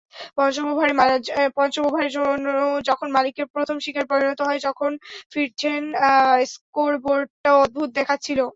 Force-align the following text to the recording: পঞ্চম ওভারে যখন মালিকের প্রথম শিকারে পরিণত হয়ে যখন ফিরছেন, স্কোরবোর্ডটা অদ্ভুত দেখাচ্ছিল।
পঞ্চম 0.37 0.65
ওভারে 1.85 2.09
যখন 2.89 3.07
মালিকের 3.11 3.47
প্রথম 3.55 3.77
শিকারে 3.83 4.07
পরিণত 4.11 4.39
হয়ে 4.47 4.65
যখন 4.67 4.91
ফিরছেন, 5.33 5.81
স্কোরবোর্ডটা 6.51 7.51
অদ্ভুত 7.63 7.89
দেখাচ্ছিল। 7.97 8.39